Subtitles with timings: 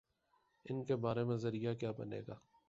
[0.65, 2.35] ان کے بارے میں ذریعہ کیا بنے گا؟